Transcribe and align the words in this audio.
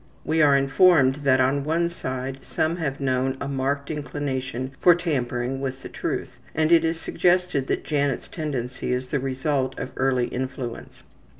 We 0.25 0.41
are 0.41 0.57
informed 0.57 1.17
that 1.17 1.39
on 1.39 1.63
one 1.63 1.87
side 1.87 2.39
some 2.41 2.77
have 2.77 2.97
shown 2.97 3.37
a 3.39 3.47
marked 3.47 3.91
inclination 3.91 4.71
for 4.79 4.95
tampering 4.95 5.61
with 5.61 5.83
the 5.83 5.89
truth, 5.89 6.39
and 6.55 6.71
it 6.71 6.83
is 6.83 6.99
suggested 6.99 7.67
that 7.67 7.83
Janet's 7.83 8.27
tendency 8.27 8.93
is 8.93 9.09
the 9.09 9.19
result 9.19 9.77
of 9.77 9.91
early 9.95 10.25
influence. 10.25 11.03